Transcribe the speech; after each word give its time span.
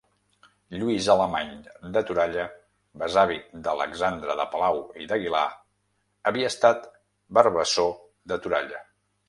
Lluís 0.83 1.09
Alemany 1.15 1.51
de 1.97 2.01
Toralla, 2.07 2.45
besavi 3.03 3.37
d'Alexandre 3.67 4.39
de 4.41 4.47
Palau 4.55 4.81
i 5.05 5.09
d'Aguilar, 5.13 5.45
havia 6.31 6.51
estat 6.55 6.91
varvassor 7.41 7.97
de 8.33 8.45
Toralla. 8.49 8.85